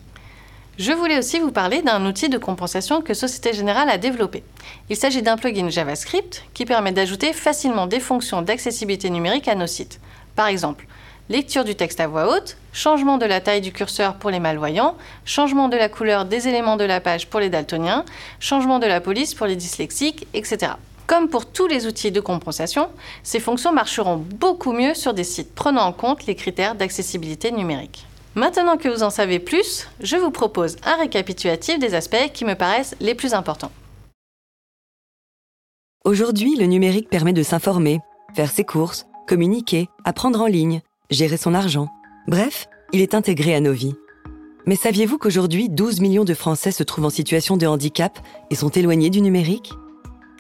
Je 0.77 0.93
voulais 0.93 1.17
aussi 1.17 1.39
vous 1.39 1.51
parler 1.51 1.81
d'un 1.81 2.05
outil 2.05 2.29
de 2.29 2.37
compensation 2.37 3.01
que 3.01 3.15
Société 3.15 3.55
Générale 3.55 3.89
a 3.89 3.97
développé. 3.97 4.45
Il 4.91 4.97
s'agit 4.97 5.23
d'un 5.23 5.39
plugin 5.39 5.71
JavaScript 5.71 6.45
qui 6.53 6.67
permet 6.67 6.93
d'ajouter 6.93 7.33
facilement 7.33 7.87
des 7.87 8.01
fonctions 8.01 8.43
d'accessibilité 8.43 9.09
numérique 9.09 9.49
à 9.49 9.55
nos 9.55 9.67
sites. 9.67 9.99
Par 10.37 10.49
exemple, 10.49 10.87
lecture 11.29 11.65
du 11.65 11.75
texte 11.75 12.01
à 12.01 12.07
voix 12.07 12.35
haute, 12.35 12.57
changement 12.73 13.19
de 13.19 13.27
la 13.27 13.41
taille 13.41 13.61
du 13.61 13.73
curseur 13.73 14.15
pour 14.17 14.31
les 14.31 14.41
malvoyants, 14.41 14.97
changement 15.25 15.69
de 15.69 15.77
la 15.77 15.89
couleur 15.89 16.25
des 16.25 16.49
éléments 16.49 16.77
de 16.77 16.85
la 16.85 17.01
page 17.01 17.29
pour 17.29 17.41
les 17.41 17.49
daltoniens, 17.49 18.05
changement 18.41 18.79
de 18.79 18.87
la 18.87 19.01
police 19.01 19.35
pour 19.35 19.47
les 19.47 19.57
dyslexiques, 19.57 20.27
etc. 20.35 20.73
Comme 21.07 21.29
pour 21.29 21.47
tous 21.47 21.67
les 21.67 21.87
outils 21.87 22.13
de 22.13 22.21
compensation, 22.21 22.89
ces 23.23 23.41
fonctions 23.41 23.73
marcheront 23.73 24.17
beaucoup 24.17 24.73
mieux 24.73 24.95
sur 24.95 25.15
des 25.15 25.25
sites 25.25 25.55
prenant 25.55 25.83
en 25.83 25.93
compte 25.93 26.27
les 26.27 26.35
critères 26.35 26.75
d'accessibilité 26.75 27.53
numérique. 27.53 28.07
Maintenant 28.35 28.77
que 28.77 28.89
vous 28.89 29.03
en 29.03 29.11
savez 29.11 29.39
plus, 29.39 29.87
je 30.01 30.17
vous 30.17 30.31
propose 30.31 30.77
un 30.85 30.97
récapitulatif 30.97 31.79
des 31.79 31.95
aspects 31.95 32.33
qui 32.33 32.45
me 32.45 32.55
paraissent 32.55 32.97
les 33.01 33.15
plus 33.15 33.33
importants. 33.33 33.71
Aujourd'hui, 36.05 36.57
le 36.57 36.67
numérique 36.67 37.09
permet 37.09 37.33
de 37.33 37.43
s'informer, 37.43 38.01
faire 38.35 38.51
ses 38.51 38.65
courses, 38.65 39.07
communiquer, 39.27 39.89
apprendre 40.05 40.41
en 40.41 40.47
ligne, 40.47 40.83
gérer 41.15 41.37
son 41.37 41.55
argent. 41.55 41.89
Bref, 42.29 42.69
il 42.93 43.01
est 43.01 43.15
intégré 43.15 43.55
à 43.55 43.61
nos 43.61 43.73
vies. 43.73 43.95
Mais 44.67 44.77
saviez-vous 44.77 45.19
qu'aujourd'hui, 45.19 45.69
12 45.69 46.01
millions 46.01 46.25
de 46.25 46.35
Français 46.35 46.73
se 46.73 46.83
trouvent 46.83 47.05
en 47.05 47.11
situation 47.11 47.57
de 47.57 47.67
handicap 47.67 48.19
et 48.51 48.55
sont 48.55 48.71
éloignés 48.71 49.11
du 49.11 49.21
numérique? 49.21 49.73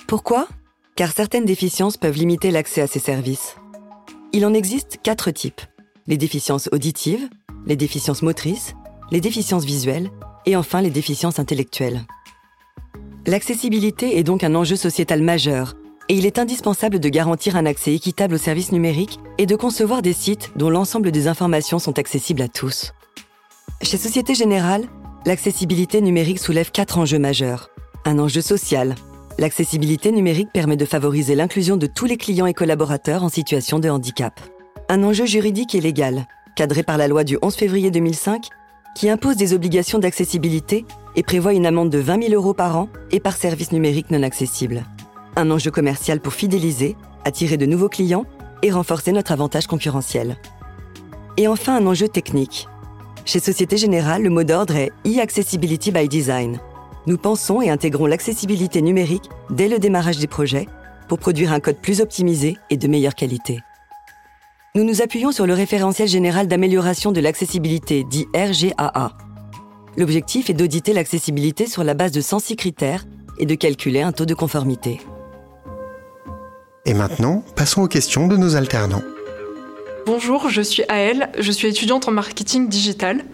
Pourquoi? 0.07 0.49
Car 0.97 1.13
certaines 1.13 1.45
déficiences 1.45 1.97
peuvent 1.97 2.17
limiter 2.17 2.51
l'accès 2.51 2.81
à 2.81 2.87
ces 2.87 3.01
services. 3.01 3.57
Il 4.33 4.47
en 4.47 4.55
existe 4.55 4.99
quatre 5.03 5.31
types. 5.31 5.61
Les 6.07 6.17
déficiences 6.17 6.69
auditives, 6.73 7.29
les 7.67 7.77
déficiences 7.77 8.23
motrices, 8.23 8.75
les 9.11 9.21
déficiences 9.21 9.65
visuelles 9.65 10.11
et 10.47 10.57
enfin 10.57 10.81
les 10.81 10.91
déficiences 10.91 11.39
intellectuelles. 11.39 12.03
L'accessibilité 13.27 14.19
est 14.19 14.25
donc 14.25 14.45
un 14.45 14.55
enjeu 14.55 14.77
sociétal 14.77 15.23
majeur 15.23 15.75
et 16.09 16.15
il 16.15 16.27
est 16.27 16.39
indispensable 16.39 17.01
de 17.01 17.09
garantir 17.09 17.57
un 17.57 17.67
accès 17.67 17.95
équitable 17.95 18.35
aux 18.35 18.39
services 18.39 18.73
numériques 18.73 19.19
et 19.39 19.47
de 19.47 19.57
concevoir 19.57 20.03
des 20.03 20.13
sites 20.13 20.53
dont 20.57 20.71
l'ensemble 20.71 21.11
des 21.11 21.29
informations 21.29 21.79
sont 21.79 21.99
accessibles 21.99 22.43
à 22.43 22.49
tous. 22.49 22.93
Chez 23.83 23.97
Société 23.97 24.35
Générale, 24.35 24.85
l'accessibilité 25.27 26.01
numérique 26.01 26.39
soulève 26.39 26.71
quatre 26.71 26.99
enjeux 26.99 27.19
majeurs. 27.19 27.71
Un 28.05 28.19
enjeu 28.19 28.41
social. 28.41 28.95
L'accessibilité 29.39 30.13
numérique 30.13 30.53
permet 30.53 30.77
de 30.77 30.85
favoriser 30.85 31.35
l'inclusion 31.35 31.77
de 31.77 31.87
tous 31.87 32.05
les 32.05 32.17
clients 32.17 32.47
et 32.47 32.55
collaborateurs 32.55 33.25
en 33.25 33.29
situation 33.29 33.79
de 33.79 33.89
handicap. 33.89 34.41
Un 34.89 35.03
enjeu 35.03 35.27
juridique 35.27 35.75
et 35.75 35.81
légal 35.81 36.27
cadré 36.55 36.83
par 36.83 36.99
la 36.99 37.09
loi 37.09 37.25
du 37.25 37.39
11 37.43 37.55
février 37.55 37.91
2005, 37.91 38.49
qui 38.95 39.09
impose 39.09 39.37
des 39.37 39.53
obligations 39.53 39.99
d'accessibilité 39.99 40.85
et 41.17 41.23
prévoit 41.23 41.53
une 41.53 41.67
amende 41.67 41.91
de 41.91 41.99
20 41.99 42.29
000 42.29 42.35
euros 42.35 42.55
par 42.55 42.77
an 42.77 42.89
et 43.11 43.21
par 43.21 43.37
service 43.37 43.73
numérique 43.73 44.11
non 44.11 44.23
accessible. 44.23 44.85
Un 45.37 45.51
enjeu 45.51 45.71
commercial 45.71 46.21
pour 46.21 46.33
fidéliser, 46.33 46.97
attirer 47.25 47.57
de 47.57 47.67
nouveaux 47.67 47.89
clients 47.89 48.27
et 48.63 48.71
renforcer 48.71 49.13
notre 49.13 49.33
avantage 49.33 49.67
concurrentiel. 49.67 50.37
Et 51.37 51.49
enfin 51.49 51.77
un 51.77 51.87
enjeu 51.87 52.09
technique. 52.09 52.69
Chez 53.25 53.41
Société 53.41 53.77
Générale, 53.77 54.23
le 54.23 54.31
mot 54.31 54.45
d'ordre 54.45 54.77
est 54.77 54.93
e-accessibility 55.07 55.91
by 55.91 56.09
design. 56.09 56.61
Nous 57.07 57.19
pensons 57.19 57.61
et 57.61 57.71
intégrons 57.71 58.07
l'accessibilité 58.07 58.83
numérique 58.83 59.29
dès 59.51 59.69
le 59.69 59.79
démarrage 59.79 60.19
des 60.19 60.27
projets 60.27 60.69
pour 61.09 61.19
produire 61.19 61.53
un 61.53 61.61
code 61.61 61.79
plus 61.79 62.01
optimisé 62.01 62.57
et 62.71 62.77
de 62.77 62.89
meilleure 62.89 63.15
qualité 63.15 63.61
nous 64.77 64.83
nous 64.83 65.03
appuyons 65.03 65.31
sur 65.31 65.47
le 65.47 65.55
référentiel 65.55 66.09
général 66.09 66.49
d'amélioration 66.49 67.13
de 67.13 67.21
l'accessibilité, 67.21 68.03
dit 68.03 68.27
RGAA. 68.35 69.13
L'objectif 69.97 70.51
est 70.51 70.55
d'auditer 70.55 70.93
l'accessibilité 70.93 71.69
sur 71.69 71.85
la 71.85 71.95
base 71.95 72.11
de 72.11 72.21
106 72.21 72.57
critères 72.57 73.05
et 73.39 73.47
de 73.47 73.55
calculer 73.55 74.03
un 74.03 74.11
taux 74.11 74.27
de 74.27 74.35
conformité. 74.35 74.99
Et 76.87 76.93
maintenant, 76.93 77.43
passons 77.57 77.81
aux 77.81 77.89
questions 77.89 78.27
de 78.27 78.37
nos 78.37 78.57
alternants. 78.57 79.01
Bonjour, 80.05 80.51
je 80.51 80.61
suis 80.61 80.83
Aëlle, 80.91 81.31
je 81.39 81.51
suis 81.51 81.67
étudiante 81.67 82.09
en 82.09 82.11
marketing 82.11 82.69
digital. 82.69 83.25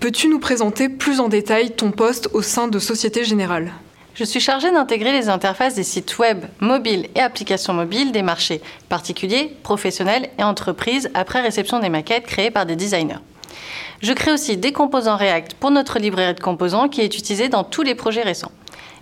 Peux-tu 0.00 0.28
nous 0.28 0.38
présenter 0.38 0.90
plus 0.90 1.18
en 1.18 1.28
détail 1.28 1.70
ton 1.70 1.92
poste 1.92 2.28
au 2.34 2.42
sein 2.42 2.68
de 2.68 2.78
Société 2.78 3.24
Générale? 3.24 3.72
Je 4.14 4.24
suis 4.24 4.40
chargée 4.40 4.70
d'intégrer 4.70 5.12
les 5.12 5.30
interfaces 5.30 5.76
des 5.76 5.82
sites 5.82 6.18
web, 6.18 6.44
mobiles 6.60 7.08
et 7.14 7.20
applications 7.20 7.72
mobiles 7.72 8.12
des 8.12 8.20
marchés 8.20 8.60
particuliers, 8.90 9.56
professionnels 9.62 10.28
et 10.38 10.42
entreprises 10.42 11.10
après 11.14 11.40
réception 11.40 11.78
des 11.78 11.88
maquettes 11.88 12.26
créées 12.26 12.50
par 12.50 12.66
des 12.66 12.76
designers. 12.76 13.20
Je 14.02 14.12
crée 14.12 14.32
aussi 14.32 14.58
des 14.58 14.72
composants 14.72 15.16
React 15.16 15.54
pour 15.54 15.70
notre 15.70 15.98
librairie 15.98 16.34
de 16.34 16.40
composants 16.40 16.90
qui 16.90 17.00
est 17.00 17.16
utilisée 17.16 17.48
dans 17.48 17.64
tous 17.64 17.82
les 17.82 17.94
projets 17.94 18.24
récents. 18.24 18.52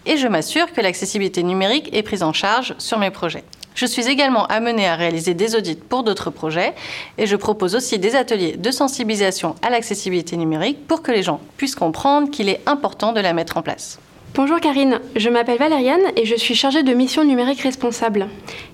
Et 0.07 0.19
je 0.19 0.29
m'assure 0.29 0.73
que 0.73 0.81
l'accessibilité 0.81 1.43
numérique 1.43 1.91
est 1.93 2.05
prise 2.05 2.23
en 2.23 2.33
charge 2.33 2.77
sur 2.79 3.01
mes 3.01 3.11
projets. 3.11 3.43
Je 3.79 3.87
suis 3.87 4.09
également 4.09 4.45
amenée 4.47 4.89
à 4.89 4.97
réaliser 4.97 5.35
des 5.35 5.55
audits 5.55 5.77
pour 5.77 6.03
d'autres 6.03 6.31
projets 6.31 6.75
et 7.17 7.29
je 7.29 7.37
propose 7.37 7.77
aussi 7.77 8.01
des 8.01 8.17
ateliers 8.17 8.57
de 8.57 8.71
sensibilisation 8.73 9.55
à 9.63 9.71
l'accessibilité 9.71 10.37
numérique 10.37 10.85
pour 10.89 11.01
que 11.01 11.13
les 11.13 11.23
gens 11.23 11.41
puissent 11.57 11.77
comprendre 11.77 12.29
qu'il 12.29 12.49
est 12.49 12.61
important 12.67 13.13
de 13.13 13.21
la 13.21 13.33
mettre 13.33 13.57
en 13.57 13.63
place. 13.63 14.01
Bonjour 14.35 14.61
Karine, 14.61 15.01
je 15.17 15.31
m'appelle 15.31 15.59
Valériane 15.59 16.13
et 16.15 16.25
je 16.25 16.37
suis 16.37 16.55
chargée 16.55 16.83
de 16.83 16.93
mission 16.93 17.25
numérique 17.25 17.61
responsable. 17.61 18.29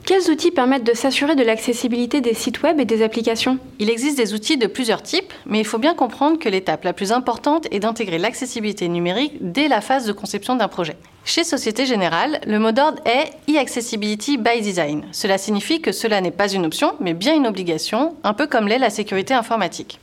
Quels 0.04 0.30
outils 0.30 0.50
permettent 0.50 0.84
de 0.84 0.92
s'assurer 0.92 1.36
de 1.36 1.42
l'accessibilité 1.42 2.20
des 2.20 2.34
sites 2.34 2.62
web 2.62 2.80
et 2.80 2.84
des 2.84 3.02
applications? 3.02 3.58
Il 3.78 3.88
existe 3.88 4.18
des 4.18 4.34
outils 4.34 4.58
de 4.58 4.66
plusieurs 4.66 5.02
types, 5.02 5.32
mais 5.46 5.60
il 5.60 5.64
faut 5.64 5.78
bien 5.78 5.94
comprendre 5.94 6.38
que 6.38 6.50
l'étape 6.50 6.84
la 6.84 6.92
plus 6.92 7.12
importante 7.12 7.66
est 7.70 7.80
d'intégrer 7.80 8.18
l'accessibilité 8.18 8.88
numérique 8.88 9.38
dès 9.40 9.68
la 9.68 9.80
phase 9.80 10.06
de 10.06 10.12
conception 10.12 10.56
d'un 10.56 10.68
projet. 10.68 10.96
Chez 11.24 11.44
Société 11.44 11.86
Générale, 11.86 12.40
le 12.46 12.58
mot 12.58 12.72
d'ordre 12.72 13.00
est 13.06 13.30
e-accessibility 13.50 14.36
by 14.36 14.60
design. 14.60 15.06
Cela 15.12 15.38
signifie 15.38 15.80
que 15.80 15.92
cela 15.92 16.20
n'est 16.20 16.30
pas 16.30 16.52
une 16.52 16.66
option, 16.66 16.92
mais 17.00 17.14
bien 17.14 17.34
une 17.34 17.46
obligation, 17.46 18.16
un 18.24 18.34
peu 18.34 18.46
comme 18.46 18.68
l'est 18.68 18.78
la 18.78 18.90
sécurité 18.90 19.32
informatique. 19.32 19.98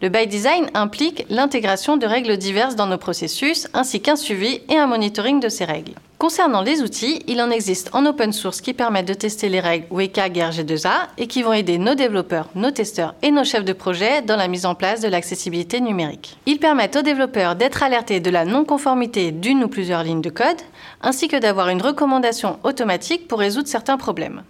Le 0.00 0.10
by 0.10 0.28
design 0.28 0.70
implique 0.74 1.26
l'intégration 1.28 1.96
de 1.96 2.06
règles 2.06 2.36
diverses 2.36 2.76
dans 2.76 2.86
nos 2.86 2.98
processus, 2.98 3.66
ainsi 3.74 4.00
qu'un 4.00 4.14
suivi 4.14 4.60
et 4.68 4.76
un 4.76 4.86
monitoring 4.86 5.40
de 5.40 5.48
ces 5.48 5.64
règles. 5.64 5.94
Concernant 6.18 6.62
les 6.62 6.82
outils, 6.82 7.20
il 7.26 7.40
en 7.42 7.50
existe 7.50 7.90
en 7.94 8.06
open 8.06 8.32
source 8.32 8.60
qui 8.60 8.74
permettent 8.74 9.08
de 9.08 9.14
tester 9.14 9.48
les 9.48 9.58
règles 9.58 9.86
WCAG 9.90 10.36
RG2A 10.36 10.92
et 11.16 11.26
qui 11.26 11.42
vont 11.42 11.52
aider 11.52 11.78
nos 11.78 11.96
développeurs, 11.96 12.48
nos 12.54 12.70
testeurs 12.70 13.16
et 13.22 13.32
nos 13.32 13.42
chefs 13.42 13.64
de 13.64 13.72
projet 13.72 14.22
dans 14.22 14.36
la 14.36 14.46
mise 14.46 14.66
en 14.66 14.76
place 14.76 15.00
de 15.00 15.08
l'accessibilité 15.08 15.80
numérique. 15.80 16.36
Ils 16.46 16.60
permettent 16.60 16.96
aux 16.96 17.02
développeurs 17.02 17.56
d'être 17.56 17.82
alertés 17.82 18.20
de 18.20 18.30
la 18.30 18.44
non-conformité 18.44 19.32
d'une 19.32 19.64
ou 19.64 19.68
plusieurs 19.68 20.04
lignes 20.04 20.22
de 20.22 20.30
code, 20.30 20.60
ainsi 21.02 21.26
que 21.26 21.36
d'avoir 21.36 21.70
une 21.70 21.82
recommandation 21.82 22.60
automatique 22.62 23.26
pour 23.26 23.40
résoudre 23.40 23.68
certains 23.68 23.96
problèmes. 23.96 24.42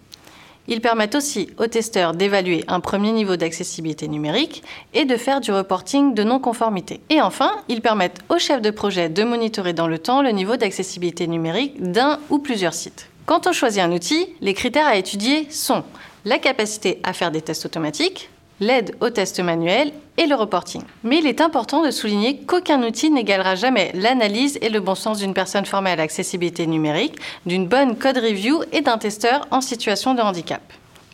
Ils 0.70 0.82
permettent 0.82 1.14
aussi 1.14 1.48
aux 1.56 1.66
testeurs 1.66 2.12
d'évaluer 2.12 2.62
un 2.68 2.80
premier 2.80 3.12
niveau 3.12 3.36
d'accessibilité 3.36 4.06
numérique 4.06 4.62
et 4.92 5.06
de 5.06 5.16
faire 5.16 5.40
du 5.40 5.50
reporting 5.50 6.14
de 6.14 6.22
non-conformité. 6.22 7.00
Et 7.08 7.22
enfin, 7.22 7.52
ils 7.68 7.80
permettent 7.80 8.20
aux 8.28 8.38
chefs 8.38 8.60
de 8.60 8.70
projet 8.70 9.08
de 9.08 9.24
monitorer 9.24 9.72
dans 9.72 9.88
le 9.88 9.98
temps 9.98 10.20
le 10.20 10.30
niveau 10.30 10.56
d'accessibilité 10.56 11.26
numérique 11.26 11.82
d'un 11.82 12.20
ou 12.28 12.38
plusieurs 12.38 12.74
sites. 12.74 13.08
Quand 13.24 13.46
on 13.46 13.52
choisit 13.52 13.82
un 13.82 13.92
outil, 13.92 14.26
les 14.42 14.52
critères 14.52 14.86
à 14.86 14.96
étudier 14.96 15.46
sont 15.50 15.84
la 16.26 16.38
capacité 16.38 17.00
à 17.02 17.14
faire 17.14 17.30
des 17.30 17.40
tests 17.40 17.64
automatiques, 17.64 18.28
l'aide 18.60 18.94
aux 19.00 19.10
tests 19.10 19.40
manuels 19.40 19.92
et 20.18 20.26
le 20.26 20.34
reporting. 20.34 20.82
Mais 21.04 21.18
il 21.18 21.26
est 21.26 21.40
important 21.40 21.82
de 21.82 21.90
souligner 21.90 22.40
qu'aucun 22.40 22.82
outil 22.82 23.10
n'égalera 23.10 23.54
jamais 23.54 23.92
l'analyse 23.94 24.58
et 24.60 24.68
le 24.68 24.80
bon 24.80 24.94
sens 24.94 25.18
d'une 25.18 25.32
personne 25.32 25.64
formée 25.64 25.92
à 25.92 25.96
l'accessibilité 25.96 26.66
numérique, 26.66 27.16
d'une 27.46 27.66
bonne 27.66 27.96
code 27.96 28.18
review 28.18 28.62
et 28.72 28.82
d'un 28.82 28.98
testeur 28.98 29.46
en 29.50 29.62
situation 29.62 30.12
de 30.14 30.20
handicap. 30.20 30.60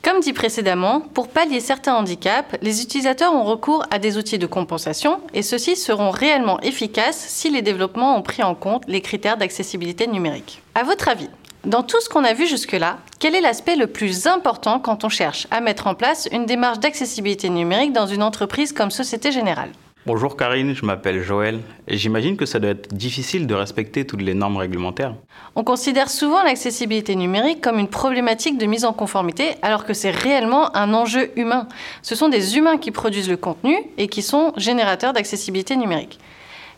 Comme 0.03 0.21
dit 0.21 0.35
précédemment, 0.35 1.01
pour 1.01 1.29
pallier 1.29 1.61
certains 1.61 1.95
handicaps, 1.95 2.57
les 2.61 2.83
utilisateurs 2.83 3.33
ont 3.33 3.45
recours 3.45 3.87
à 3.91 3.99
des 3.99 4.19
outils 4.19 4.39
de 4.39 4.47
compensation 4.47 5.21
et 5.33 5.41
ceux-ci 5.41 5.77
seront 5.77 6.11
réellement 6.11 6.61
efficaces 6.61 7.25
si 7.29 7.49
les 7.49 7.63
développements 7.63 8.19
ont 8.19 8.21
pris 8.21 8.43
en 8.43 8.55
compte 8.55 8.83
les 8.87 9.01
critères 9.01 9.39
d'accessibilité 9.39 10.07
numérique. 10.07 10.61
À 10.75 10.83
votre 10.83 11.09
avis, 11.09 11.31
dans 11.67 11.83
tout 11.83 12.01
ce 12.01 12.09
qu'on 12.09 12.25
a 12.25 12.35
vu 12.35 12.47
jusque-là, 12.47 12.99
quel 13.19 13.35
est 13.35 13.41
l'aspect 13.41 13.77
le 13.77 13.87
plus 13.87 14.27
important 14.27 14.79
quand 14.79 15.05
on 15.05 15.09
cherche 15.09 15.47
à 15.51 15.61
mettre 15.61 15.87
en 15.87 15.95
place 15.95 16.29
une 16.33 16.47
démarche 16.47 16.79
d'accessibilité 16.79 17.49
numérique 17.49 17.93
dans 17.93 18.07
une 18.07 18.23
entreprise 18.23 18.73
comme 18.73 18.91
Société 18.91 19.33
Générale? 19.33 19.71
Bonjour 20.07 20.37
Karine, 20.37 20.75
je 20.75 20.85
m'appelle 20.85 21.23
Joël 21.23 21.61
et 21.89 21.97
j'imagine 21.97 22.37
que 22.37 22.45
ça 22.45 22.59
doit 22.59 22.73
être 22.73 22.95
difficile 22.95 23.47
de 23.47 23.55
respecter 23.55 24.07
toutes 24.07 24.21
les 24.21 24.35
normes 24.35 24.59
réglementaires. 24.59 25.15
On 25.55 25.65
considère 25.65 26.11
souvent 26.11 26.43
l'accessibilité 26.43 27.17
numérique 27.17 27.63
comme 27.63 27.79
une 27.79 27.89
problématique 27.89 28.59
de 28.59 28.67
mise 28.67 28.85
en 28.85 28.93
conformité 28.93 29.55
alors 29.63 29.87
que 29.87 29.95
c'est 29.95 30.11
réellement 30.11 30.77
un 30.77 30.93
enjeu 30.93 31.31
humain. 31.37 31.69
Ce 32.03 32.15
sont 32.15 32.29
des 32.29 32.59
humains 32.59 32.77
qui 32.77 32.91
produisent 32.91 33.31
le 33.31 33.39
contenu 33.39 33.79
et 33.97 34.09
qui 34.09 34.21
sont 34.21 34.53
générateurs 34.59 35.15
d'accessibilité 35.15 35.75
numérique. 35.75 36.19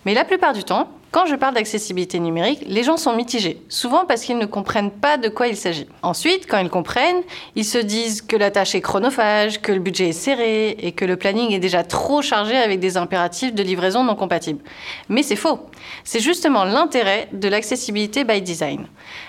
Mais 0.04 0.14
la 0.14 0.24
plupart 0.24 0.52
du 0.52 0.62
temps, 0.62 0.88
quand 1.12 1.26
je 1.26 1.34
parle 1.34 1.54
d'accessibilité 1.54 2.18
numérique, 2.18 2.62
les 2.66 2.82
gens 2.82 2.96
sont 2.96 3.16
mitigés, 3.16 3.62
souvent 3.68 4.04
parce 4.04 4.22
qu'ils 4.22 4.36
ne 4.36 4.44
comprennent 4.44 4.90
pas 4.90 5.16
de 5.16 5.28
quoi 5.28 5.46
il 5.46 5.56
s'agit. 5.56 5.86
Ensuite, 6.02 6.46
quand 6.46 6.58
ils 6.58 6.68
comprennent, 6.68 7.22
ils 7.54 7.64
se 7.64 7.78
disent 7.78 8.20
que 8.20 8.36
la 8.36 8.50
tâche 8.50 8.74
est 8.74 8.80
chronophage, 8.80 9.62
que 9.62 9.72
le 9.72 9.78
budget 9.78 10.10
est 10.10 10.12
serré 10.12 10.70
et 10.70 10.92
que 10.92 11.04
le 11.04 11.16
planning 11.16 11.52
est 11.52 11.58
déjà 11.58 11.84
trop 11.84 12.20
chargé 12.20 12.56
avec 12.56 12.80
des 12.80 12.96
impératifs 12.96 13.54
de 13.54 13.62
livraison 13.62 14.04
non 14.04 14.14
compatibles. 14.14 14.62
Mais 15.08 15.22
c'est 15.22 15.36
faux. 15.36 15.60
C'est 16.04 16.20
justement 16.20 16.64
l'intérêt 16.64 17.28
de 17.32 17.48
l'accessibilité 17.48 18.24
by 18.24 18.42
design. 18.42 18.86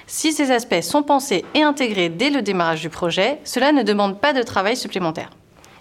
Si 0.07 0.33
ces 0.33 0.51
aspects 0.51 0.81
sont 0.81 1.03
pensés 1.03 1.45
et 1.53 1.63
intégrés 1.63 2.09
dès 2.09 2.29
le 2.29 2.41
démarrage 2.41 2.81
du 2.81 2.89
projet, 2.89 3.39
cela 3.45 3.71
ne 3.71 3.83
demande 3.83 4.19
pas 4.19 4.33
de 4.33 4.41
travail 4.43 4.75
supplémentaire. 4.75 5.29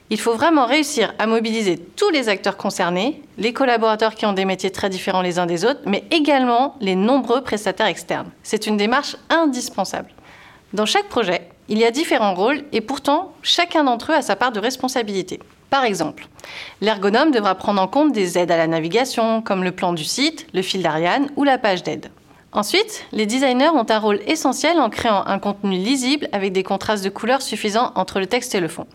Il 0.09 0.21
faut 0.21 0.35
vraiment 0.35 0.67
réussir 0.67 1.13
à 1.19 1.27
mobiliser 1.27 1.79
tous 1.79 2.11
les 2.11 2.29
acteurs 2.29 2.57
concernés, 2.57 3.23
les 3.39 3.53
collaborateurs 3.53 4.15
qui 4.15 4.25
ont 4.25 4.33
des 4.33 4.45
métiers 4.45 4.71
très 4.71 4.89
différents 4.89 5.23
les 5.23 5.41
uns 5.41 5.47
des 5.47 5.65
autres, 5.65 5.81
mais 5.85 6.05
également 6.13 6.77
les 6.81 6.95
nombreux 6.95 7.43
prestataires 7.43 7.87
externes. 7.87 8.31
C'est 8.45 8.69
une 8.69 8.77
démarche 8.77 9.17
indispensable. 9.31 10.11
Dans 10.73 10.87
chaque 10.87 11.09
projet, 11.09 11.49
il 11.69 11.79
y 11.79 11.85
a 11.85 11.91
différents 11.91 12.35
rôles 12.35 12.63
et 12.71 12.81
pourtant, 12.81 13.33
chacun 13.43 13.83
d'entre 13.83 14.13
eux 14.13 14.15
a 14.15 14.23
sa 14.23 14.37
part 14.37 14.53
de 14.53 14.61
responsabilité. 14.61 15.41
Par 15.71 15.83
exemple, 15.83 16.29
l'ergonome 16.81 17.33
devra 17.33 17.57
prendre 17.57 17.83
en 17.83 17.89
compte 17.89 18.13
des 18.13 18.39
aides 18.39 18.53
à 18.53 18.57
la 18.57 18.69
navigation, 18.69 19.43
comme 19.43 19.65
le 19.65 19.73
plan 19.73 19.93
du 19.93 20.05
site, 20.05 20.47
le 20.55 20.63
fil 20.63 20.83
d'Ariane 20.83 21.31
ou 21.35 21.43
la 21.43 21.59
page 21.59 21.83
d'aide. 21.83 22.11
Ensuite, 22.53 23.05
les 23.12 23.26
designers 23.26 23.69
ont 23.69 23.87
un 23.88 23.99
rôle 23.99 24.21
essentiel 24.26 24.79
en 24.79 24.88
créant 24.88 25.26
un 25.26 25.38
contenu 25.38 25.76
lisible 25.76 26.29
avec 26.33 26.53
des 26.53 26.62
contrastes 26.62 27.05
de 27.05 27.11
couleurs 27.11 27.43
suffisants 27.43 27.93
entre 27.97 28.19
le 28.19 28.26
texte 28.26 28.55
et 28.55 28.61
le 28.61 28.69
fond. 28.69 28.87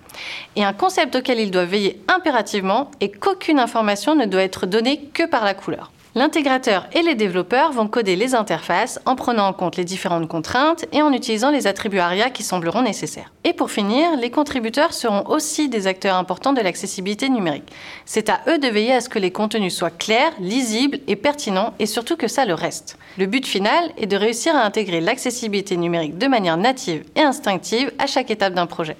Et 0.56 0.64
un 0.64 0.74
concept 0.74 1.16
auquel 1.16 1.40
ils 1.40 1.52
doivent 1.52 1.70
veiller 1.70 2.02
impérativement 2.08 2.90
est 3.02 3.10
qu'aucune 3.10 3.60
information 3.60 4.16
ne 4.16 4.26
doit 4.26 4.42
être 4.42 4.66
donnée 4.66 5.10
que 5.14 5.28
par 5.28 5.46
la 5.46 5.54
couleur. 5.54 5.92
L'intégrateur 6.14 6.88
et 6.92 7.04
les 7.04 7.16
développeurs 7.16 7.72
vont 7.72 7.88
coder 7.88 8.18
les 8.18 8.36
interfaces 8.36 9.00
en 9.06 9.16
prenant 9.16 9.48
en 9.48 9.54
compte 9.54 9.78
les 9.78 9.86
différentes 9.86 10.28
contraintes 10.28 10.84
et 10.92 11.02
en 11.02 11.14
utilisant 11.14 11.52
les 11.52 11.68
attributs 11.68 12.00
ARIA 12.00 12.30
qui 12.30 12.44
sembleront 12.44 12.82
nécessaires. 12.82 13.32
Et 13.46 13.54
pour 13.54 13.72
finir, 13.72 14.18
les 14.18 14.30
contributeurs 14.30 14.92
seront 14.92 15.26
aussi 15.30 15.70
des 15.70 15.88
acteurs 15.88 16.18
importants 16.18 16.52
de 16.52 16.60
l'accessibilité 16.60 17.30
numérique. 17.30 17.72
C'est 18.06 18.28
à 18.28 18.42
eux 18.50 18.58
de 18.58 18.68
veiller 18.68 18.94
à 18.94 19.00
ce 19.00 19.08
que 19.08 19.20
les 19.20 19.32
contenus 19.32 19.74
soient 19.74 19.90
clairs, 19.90 20.34
lisibles 20.42 21.00
et 21.08 21.16
pertinents 21.16 21.74
et 21.80 21.86
surtout 21.86 22.18
que 22.18 22.28
ça 22.28 22.44
le 22.44 22.56
reste. 22.56 22.98
Le 23.18 23.26
but 23.26 23.48
final 23.48 23.94
est 23.96 24.06
de 24.06 24.18
réussir 24.18 24.54
à 24.54 24.66
intégrer 24.66 25.00
l'accessibilité 25.00 25.78
numérique 25.78 26.18
de 26.18 26.28
manière 26.28 26.58
native 26.58 27.06
et 27.16 27.22
instinctive 27.22 27.90
à 28.00 28.08
chaque 28.08 28.32
étape 28.32 28.54
d'un 28.54 28.68
projet. 28.68 28.98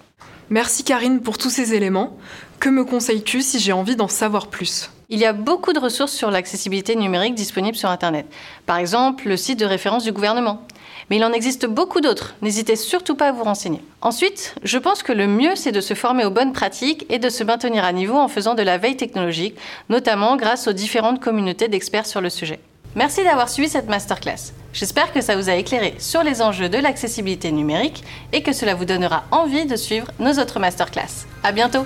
Merci 0.50 0.86
Karine 0.86 1.20
pour 1.20 1.38
tous 1.38 1.50
ces 1.50 1.74
éléments. 1.74 2.16
Que 2.62 2.70
me 2.70 2.86
conseilles-tu 2.86 3.42
si 3.42 3.60
j'ai 3.60 3.74
envie 3.74 3.98
d'en 3.98 4.08
savoir 4.08 4.48
plus? 4.48 4.90
Il 5.12 5.20
y 5.20 5.26
a 5.26 5.34
beaucoup 5.34 5.74
de 5.74 5.80
ressources 5.80 6.14
sur 6.14 6.32
l'accessibilité 6.32 6.96
numérique 6.96 7.36
disponibles 7.36 7.78
sur 7.78 7.90
Internet. 7.90 8.26
Par 8.66 8.78
exemple, 8.78 9.28
le 9.28 9.36
site 9.36 9.60
de 9.60 9.66
référence 9.66 10.06
du 10.06 10.14
gouvernement. 10.14 10.66
Mais 11.10 11.18
il 11.18 11.26
en 11.26 11.34
existe 11.34 11.66
beaucoup 11.66 12.00
d'autres. 12.00 12.34
N'hésitez 12.42 12.78
surtout 12.78 13.16
pas 13.16 13.28
à 13.28 13.32
vous 13.34 13.44
renseigner. 13.44 13.82
Ensuite, 14.02 14.56
je 14.64 14.78
pense 14.78 15.04
que 15.04 15.12
le 15.12 15.28
mieux, 15.28 15.58
c'est 15.58 15.74
de 15.74 15.82
se 15.82 15.96
former 15.96 16.24
aux 16.24 16.32
bonnes 16.32 16.54
pratiques 16.54 17.06
et 17.10 17.20
de 17.20 17.28
se 17.28 17.44
maintenir 17.44 17.84
à 17.84 17.92
niveau 17.92 18.16
en 18.16 18.30
faisant 18.30 18.56
de 18.56 18.64
la 18.64 18.78
veille 18.78 18.96
technologique, 18.96 19.58
notamment 19.90 20.38
grâce 20.38 20.70
aux 20.70 20.74
différentes 20.74 21.20
communautés 21.20 21.68
d'experts 21.68 22.06
sur 22.06 22.22
le 22.22 22.30
sujet. 22.30 22.62
Merci 22.96 23.24
d'avoir 23.26 23.50
suivi 23.50 23.68
cette 23.68 23.90
masterclass. 23.90 24.54
J'espère 24.72 25.12
que 25.12 25.20
ça 25.20 25.36
vous 25.36 25.50
a 25.50 25.56
éclairé 25.56 25.96
sur 25.98 26.24
les 26.24 26.42
enjeux 26.42 26.70
de 26.70 26.78
l'accessibilité 26.78 27.52
numérique 27.52 28.04
et 28.32 28.44
que 28.44 28.54
cela 28.54 28.76
vous 28.76 28.86
donnera 28.86 29.26
envie 29.32 29.66
de 29.66 29.76
suivre 29.76 30.08
nos 30.20 30.40
autres 30.40 30.60
masterclass. 30.60 31.26
À 31.44 31.52
bientôt! 31.52 31.86